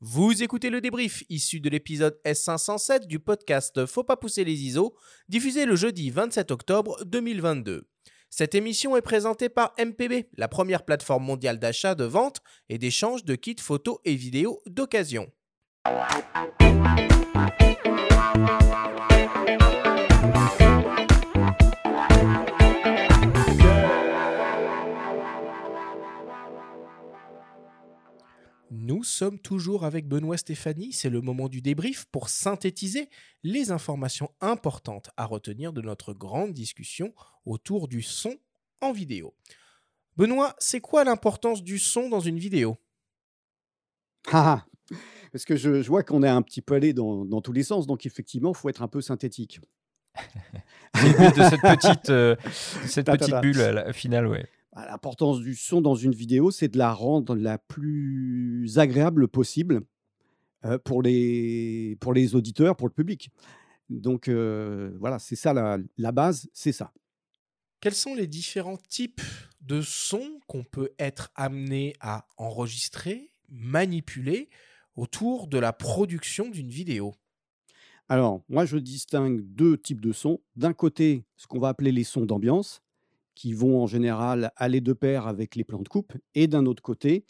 [0.00, 4.94] Vous écoutez le débrief issu de l'épisode S507 du podcast Faut pas pousser les ISO,
[5.28, 7.88] diffusé le jeudi 27 octobre 2022.
[8.30, 12.36] Cette émission est présentée par MPB, la première plateforme mondiale d'achat, de vente
[12.68, 15.32] et d'échange de kits photos et vidéos d'occasion.
[28.88, 30.94] Nous sommes toujours avec Benoît Stéphanie.
[30.94, 33.10] C'est le moment du débrief pour synthétiser
[33.42, 37.12] les informations importantes à retenir de notre grande discussion
[37.44, 38.34] autour du son
[38.80, 39.34] en vidéo.
[40.16, 42.78] Benoît, c'est quoi l'importance du son dans une vidéo?
[44.32, 44.96] Ah, ah.
[45.32, 48.06] Parce que je, vois qu'on est un petit peu allé dans, tous les sens, donc
[48.06, 49.60] effectivement, il faut être un peu synthétique.
[50.94, 52.36] C'est le but de cette petite, euh,
[52.86, 54.48] cette petite bulle à la finale, ouais.
[54.72, 59.82] Bah, l'importance du son dans une vidéo, c'est de la rendre la plus agréable possible
[60.84, 63.30] pour, les, pour les auditeurs, pour le public.
[63.88, 66.92] Donc euh, voilà, c'est ça la, la base, c'est ça.
[67.80, 69.22] Quels sont les différents types
[69.60, 74.50] de sons qu'on peut être amené à enregistrer, manipuler
[74.96, 77.14] autour de la production d'une vidéo?
[78.08, 80.40] Alors, moi, je distingue deux types de sons.
[80.56, 82.82] D'un côté, ce qu'on va appeler les sons d'ambiance,
[83.38, 86.82] qui vont en général aller de pair avec les plans de coupe, et d'un autre
[86.82, 87.24] côté,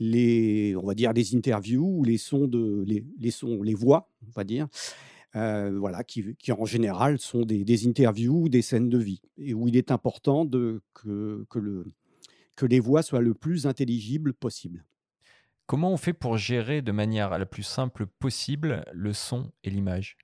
[0.00, 4.10] les, on va dire les interviews ou les sons de les, les sons, les voix,
[4.26, 4.66] on va dire,
[5.36, 9.22] euh, voilà, qui, qui, en général sont des, des, interviews ou des scènes de vie,
[9.38, 11.86] et où il est important de, que, que, le,
[12.56, 14.84] que les voix soient le plus intelligibles possible.
[15.66, 20.18] Comment on fait pour gérer de manière la plus simple possible le son et l'image?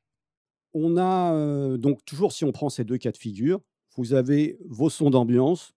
[0.74, 3.60] On a euh, donc toujours, si on prend ces deux cas de figure,
[3.98, 5.74] vous avez vos sons d'ambiance,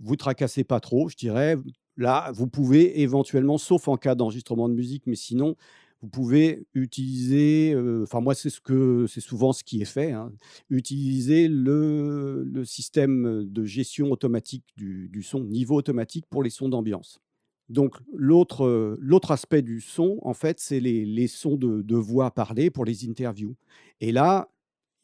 [0.00, 1.56] vous tracassez pas trop, je dirais.
[1.96, 5.56] Là, vous pouvez éventuellement, sauf en cas d'enregistrement de musique, mais sinon,
[6.00, 10.12] vous pouvez utiliser, euh, enfin moi c'est ce que c'est souvent ce qui est fait,
[10.12, 10.32] hein,
[10.70, 17.20] utiliser le, système de gestion automatique du, son, niveau automatique pour les sons d'ambiance.
[17.68, 22.30] Donc l'autre, l'autre aspect du son, en fait, c'est les, les sons de, de, voix
[22.30, 23.54] parlées pour les interviews.
[24.00, 24.48] Et là,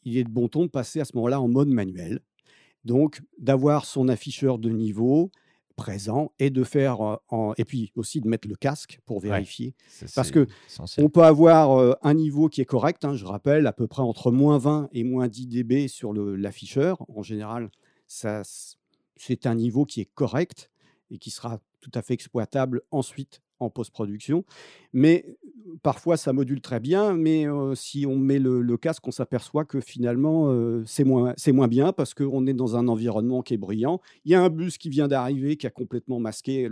[0.03, 2.21] il est de bon ton de passer à ce moment-là en mode manuel.
[2.87, 5.29] Donc, d'avoir son afficheur de niveau
[5.75, 9.75] présent et de faire en, et puis aussi de mettre le casque pour vérifier.
[10.15, 10.47] parce que
[10.97, 14.31] on peut avoir un niveau qui est correct hein, je rappelle à peu près entre
[14.31, 17.05] moins 20 et moins 10 dB sur l'afficheur.
[17.15, 17.69] En général
[18.07, 18.41] ça
[19.17, 20.71] c'est un niveau qui est correct
[21.11, 24.43] et qui sera tout à fait exploitable ensuite en post-production.
[24.93, 25.25] Mais
[25.81, 27.45] parfois, ça module très bien, mais
[27.75, 30.51] si on met le, casque, on s'aperçoit que finalement,
[30.85, 34.01] c'est moins, moins bien parce qu'on est dans un environnement qui est brillant.
[34.25, 36.69] Il y a un bus qui vient d'arriver qui a complètement masqué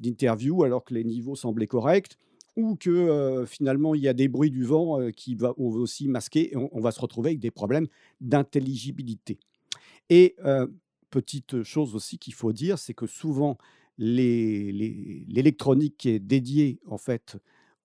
[0.00, 2.16] l'interview alors que les niveaux semblaient corrects
[2.56, 6.56] ou que finalement il y a des bruits du vent qui vont aussi masquer et
[6.56, 7.86] on, va se retrouver avec des problèmes
[8.20, 9.38] d'intelligibilité.
[10.10, 10.36] Et
[11.12, 13.56] petite chose aussi qu'il faut dire, c'est que souvent
[13.98, 17.36] l'électronique qui est dédiée en fait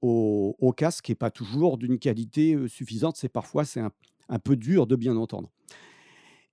[0.01, 3.17] au, casque n'est pas toujours d'une qualité suffisante.
[3.17, 5.49] C'est parfois c'est un, peu dur de bien entendre.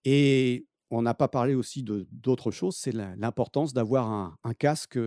[0.05, 4.99] Et on n'a pas parlé aussi d'autres choses, c'est l'importance d'avoir un, casque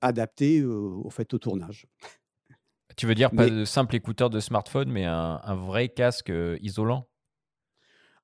[0.00, 1.86] adapté au, fait au tournage.
[2.96, 7.08] Tu veux dire pas de simple écouteur de smartphone, mais un vrai casque isolant?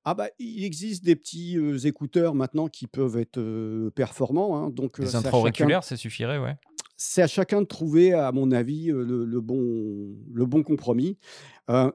[0.04, 4.56] Ah bah, il existe des petits écouteurs maintenant qui peuvent être performants.
[4.56, 6.56] Hein, donc, Des intra-auriculaires, ça suffirait, ouais.
[7.00, 11.16] C'est à chacun de trouver, à mon avis, le, bon, le bon compromis.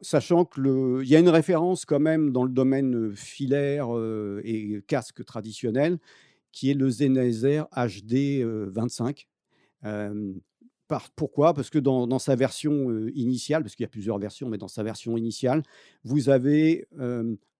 [0.01, 3.89] sachant qu'il y a une référence quand même dans le domaine filaire
[4.45, 5.97] et casque traditionnel,
[6.53, 9.27] qui est le Sennheiser HD 25.
[11.17, 11.53] pourquoi?
[11.53, 14.69] Parce que dans, dans sa version initiale, parce qu'il y a plusieurs versions, mais dans
[14.69, 15.63] sa version initiale,
[16.05, 16.87] vous avez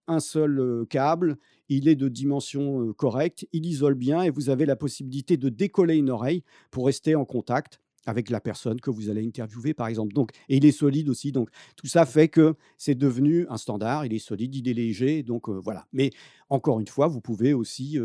[0.07, 1.37] un seul câble,
[1.69, 5.95] il est de dimension correcte, il isole bien et vous avez la possibilité de décoller
[5.95, 10.13] une oreille pour rester en contact avec la personne que vous allez interviewer, par exemple.
[10.13, 11.31] Donc, et il est solide aussi.
[11.31, 14.05] Donc, tout ça fait que c'est devenu un standard.
[14.05, 15.23] Il est solide, il est léger.
[15.23, 15.87] Donc, voilà.
[15.93, 16.09] Mais
[16.49, 17.97] encore une fois, vous pouvez aussi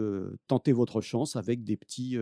[0.46, 2.16] tenter votre chance avec des petits,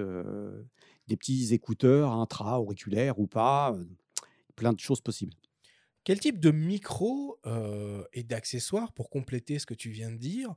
[1.06, 3.76] des petits écouteurs intra-auriculaires ou pas.
[4.56, 5.34] plein de choses possibles.
[6.06, 7.36] Quel type de micro
[8.12, 10.54] et d'accessoires, pour compléter ce que tu viens de dire,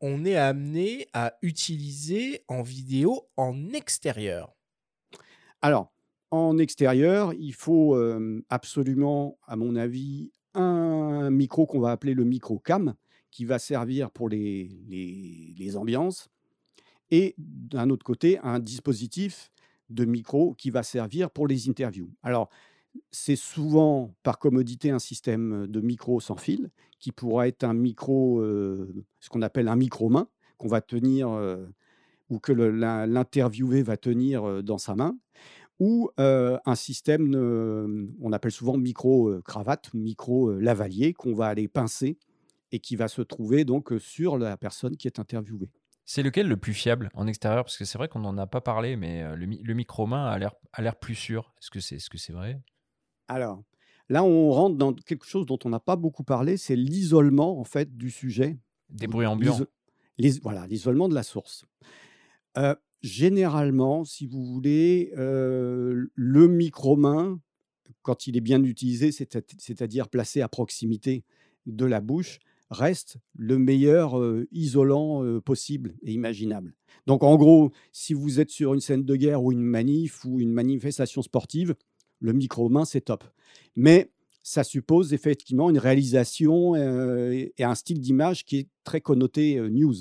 [0.00, 4.56] on est amené à utiliser en vidéo en extérieur?
[5.60, 5.92] Alors,
[6.30, 8.00] en extérieur, il faut
[8.48, 12.94] absolument, à mon avis, un micro qu'on va appeler le micro cam,
[13.30, 16.30] qui va servir pour les, les ambiances,
[17.10, 19.52] et d'un autre côté, un dispositif
[19.90, 22.10] de micro qui va servir pour les interviews.
[22.22, 22.48] Alors,
[23.10, 28.40] c'est souvent par commodité un système de micro sans fil qui pourra être un micro,
[28.40, 31.66] euh, ce qu'on appelle un micro-main, qu'on va tenir euh,
[32.30, 35.16] ou que l'interviewé va tenir euh, dans sa main,
[35.80, 37.34] ou un système,
[38.20, 42.18] on appelle souvent micro-cravate, micro-lavalier, qu'on va aller pincer
[42.72, 45.70] et qui va se trouver donc sur la personne qui est interviewée.
[46.04, 47.64] C'est lequel le plus fiable en extérieur?
[47.64, 50.38] Parce que c'est vrai qu'on n'en a pas parlé, mais le, mi- le micro-main a
[50.38, 51.52] l'air a l'air plus sûr.
[51.60, 52.60] Est-ce que c'est est -ce c'est vrai?
[53.28, 53.62] Alors,
[54.08, 57.64] là, on rentre dans quelque chose dont on n'a pas beaucoup parlé, c'est l'isolement en
[57.64, 58.58] fait du sujet,
[58.90, 59.58] Des bruits ambiants.
[60.42, 61.64] voilà, l'isolement de la source.
[62.56, 67.40] Euh, généralement, si vous voulez, euh, le micro-main,
[68.02, 71.24] quand il est bien utilisé, c'est- c'est-à-dire placé à proximité
[71.66, 72.38] de la bouche,
[72.70, 76.74] reste le meilleur euh, isolant euh, possible et imaginable.
[77.06, 80.40] Donc, en gros, si vous êtes sur une scène de guerre ou une manif ou
[80.40, 81.74] une manifestation sportive,
[82.20, 83.24] le micro-main, c'est top.
[83.76, 84.10] Mais
[84.42, 89.68] ça suppose effectivement une réalisation euh, et un style d'image qui est très connoté euh,
[89.68, 89.94] news.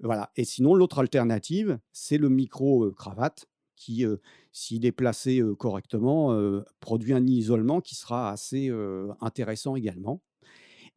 [0.00, 0.30] Voilà.
[0.36, 2.28] Et sinon, l'autre alternative, c'est le
[3.76, 4.16] qui, euh,
[4.52, 6.36] s'il est placé correctement,
[6.80, 8.70] produit un isolement qui sera assez
[9.20, 10.20] intéressant également.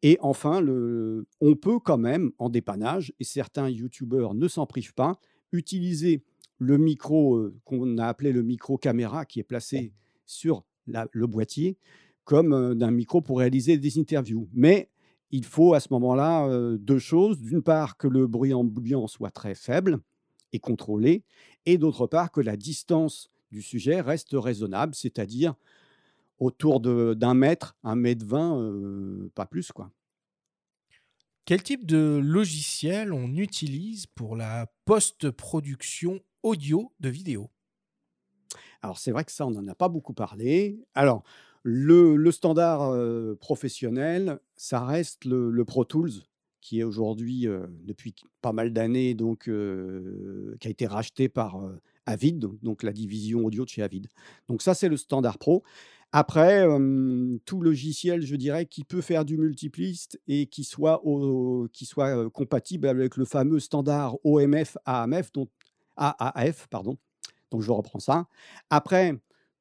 [0.02, 4.94] Et enfin, le- on peut quand même, en dépannage, et certains youtubeurs ne s'en privent
[4.94, 5.18] pas,
[5.52, 6.24] utiliser
[6.64, 9.92] le micro qu'on a appelé le micro caméra qui est placé
[10.26, 11.76] sur le boîtier
[12.24, 14.48] comme d'un micro pour réaliser des interviews.
[14.52, 14.90] Mais
[15.30, 17.38] il faut à ce moment-là deux choses.
[17.40, 20.00] D'une part, que le bruit ambiant soit très faible
[20.52, 21.24] et contrôlé,
[21.66, 25.54] et d'autre part, que la distance du sujet reste raisonnable, c'est-à-dire
[26.38, 29.70] autour d'un mètre, un mètre vingt, pas plus.
[29.72, 29.90] quoi.
[31.44, 37.50] Quel type de logiciel on utilise pour la post-production audio de vidéo
[38.82, 40.78] Alors c'est vrai que ça, on n'en a pas beaucoup parlé.
[40.94, 41.24] Alors,
[41.64, 46.12] le, standard euh, professionnel, ça reste le, Pro Tools,
[46.60, 51.58] qui est aujourd'hui, euh, depuis pas mal d'années, donc euh, qui a été racheté par
[52.06, 54.08] Avid, donc- la division audio de chez Avid.
[54.48, 55.64] Donc ça, c'est le standard pro.
[56.12, 56.64] Après,
[57.44, 61.02] tout logiciel, je dirais, qui peut faire du multipliste et qui soit,
[62.32, 65.48] compatible avec le fameux standard OMF AMF, dont,
[65.96, 66.96] AAF, pardon.
[67.50, 68.26] Donc je reprends ça.
[68.70, 69.14] Après,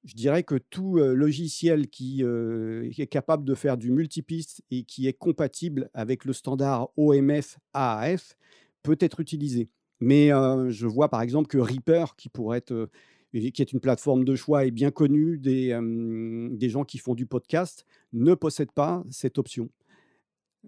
[0.03, 5.13] je dirais que tout logiciel qui, est capable de faire du multipiste et qui est
[5.13, 8.35] compatible avec le standard OMF AAF
[8.83, 9.69] peut être utilisé.
[9.99, 10.29] Mais
[10.69, 12.89] je vois par exemple que Reaper, qui pourrait être,
[13.31, 17.85] qui est une plateforme de choix et bien connue des, gens qui font du podcast,
[18.11, 19.69] ne possède pas cette option.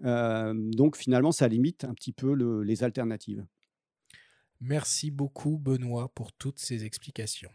[0.02, 3.44] Donc finalement, ça limite un petit peu le- les alternatives.
[4.60, 7.50] Merci beaucoup Benoît pour toutes ces explications.